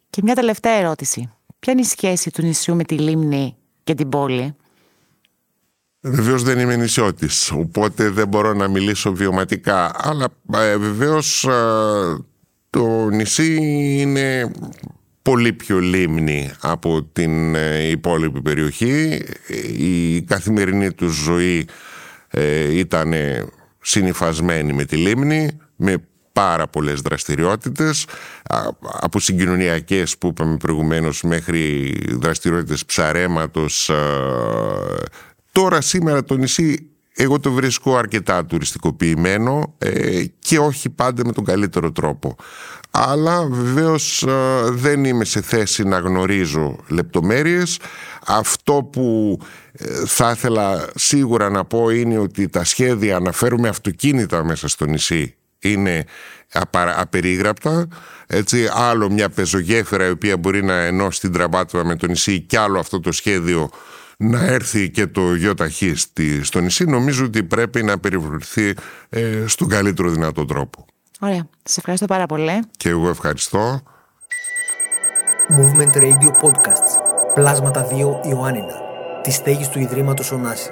Και 0.09 0.21
μια 0.23 0.35
τελευταία 0.35 0.73
ερώτηση. 0.73 1.29
Ποια 1.61 1.73
είναι 1.73 1.81
η 1.81 1.85
σχέση 1.85 2.31
του 2.31 2.41
νησιού 2.41 2.75
με 2.75 2.83
τη 2.83 2.97
λίμνη 2.97 3.55
και 3.83 3.93
την 3.93 4.09
πόλη; 4.09 4.55
Βεβαίως 6.01 6.43
δεν 6.43 6.59
είμαι 6.59 6.75
νησιώτης, 6.75 7.51
οπότε 7.51 8.09
δεν 8.09 8.27
μπορώ 8.27 8.53
να 8.53 8.67
μιλήσω 8.67 9.13
βιωματικά. 9.13 9.91
Αλλά 9.95 10.27
ε, 10.53 10.77
βεβαίως 10.77 11.43
ε, 11.43 12.17
το 12.69 13.09
νησί 13.09 13.55
είναι 13.99 14.51
πολύ 15.21 15.53
πιο 15.53 15.79
λίμνη 15.79 16.51
από 16.61 17.03
την 17.03 17.55
ε, 17.55 17.87
υπόλοιπη 17.87 18.41
περιοχή. 18.41 19.21
Η 19.77 20.21
καθημερινή 20.21 20.93
τους 20.93 21.15
ζωή 21.15 21.67
ε, 22.27 22.77
ήταν 22.77 23.13
συνειφασμένη 23.81 24.73
με 24.73 24.85
τη 24.85 24.95
λίμνη, 24.95 25.49
με 25.75 25.97
πάρα 26.33 26.67
πολλές 26.67 27.01
δραστηριότητες 27.01 28.05
από 29.01 29.19
συγκοινωνιακές 29.19 30.17
που 30.17 30.27
είπαμε 30.27 30.57
προηγουμένως 30.57 31.23
μέχρι 31.23 31.93
δραστηριότητες 32.09 32.85
ψαρέματος 32.85 33.91
τώρα 35.51 35.81
σήμερα 35.81 36.23
το 36.23 36.37
νησί 36.37 36.91
εγώ 37.15 37.39
το 37.39 37.51
βρίσκω 37.51 37.97
αρκετά 37.97 38.45
τουριστικοποιημένο 38.45 39.75
ε, 39.77 40.23
και 40.39 40.59
όχι 40.59 40.89
πάντα 40.89 41.25
με 41.25 41.31
τον 41.31 41.43
καλύτερο 41.43 41.91
τρόπο. 41.91 42.35
Αλλά 42.91 43.45
βεβαίως 43.45 44.25
δεν 44.69 45.05
είμαι 45.05 45.25
σε 45.25 45.41
θέση 45.41 45.83
να 45.83 45.99
γνωρίζω 45.99 46.75
λεπτομέρειες. 46.87 47.79
Αυτό 48.25 48.89
που 48.91 49.37
ε, 49.71 50.05
θα 50.05 50.31
ήθελα 50.31 50.89
σίγουρα 50.95 51.49
να 51.49 51.65
πω 51.65 51.89
είναι 51.89 52.17
ότι 52.17 52.49
τα 52.49 52.63
σχέδια 52.63 53.19
να 53.19 53.31
φέρουμε 53.31 53.67
αυτοκίνητα 53.67 54.43
μέσα 54.43 54.67
στο 54.67 54.85
νησί 54.85 55.35
είναι 55.61 56.05
απερίγραπτα. 56.97 57.87
Έτσι, 58.27 58.69
άλλο 58.73 59.09
μια 59.09 59.29
πεζογέφυρα 59.29 60.07
η 60.07 60.09
οποία 60.09 60.37
μπορεί 60.37 60.63
να 60.63 60.73
ενώσει 60.73 61.19
την 61.19 61.31
τραμπάτουα 61.31 61.85
με 61.85 61.95
το 61.95 62.07
νησί 62.07 62.41
και 62.41 62.57
άλλο 62.57 62.79
αυτό 62.79 62.99
το 62.99 63.11
σχέδιο 63.11 63.69
να 64.17 64.45
έρθει 64.45 64.89
και 64.89 65.07
το 65.07 65.35
ΙΟΤΑΧΗ 65.35 65.95
στο 66.41 66.59
νησί 66.59 66.85
νομίζω 66.85 67.25
ότι 67.25 67.43
πρέπει 67.43 67.83
να 67.83 67.99
περιβοληθεί 67.99 68.73
ε, 69.09 69.43
στον 69.47 69.69
καλύτερο 69.69 70.09
δυνατό 70.09 70.45
τρόπο. 70.45 70.85
Ωραία. 71.19 71.47
Σας 71.63 71.77
ευχαριστώ 71.77 72.05
πάρα 72.05 72.25
πολύ. 72.25 72.59
Και 72.77 72.89
εγώ 72.89 73.09
ευχαριστώ. 73.09 73.81
Movement 75.49 75.95
Radio 75.95 76.31
Podcasts. 76.41 76.93
Πλάσματα 77.33 77.87
2 77.87 78.27
Ιωάννινα. 78.29 78.73
Τη 79.23 79.31
στέγη 79.31 79.67
του 79.67 79.79
Ιδρύματος 79.79 80.31
Ωνάση. 80.31 80.69